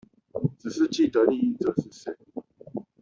[0.57, 2.17] 只是既得利益者是誰